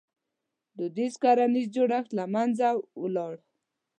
[0.77, 2.67] •دودیز کرنیز جوړښت له منځه
[3.01, 3.33] ولاړ.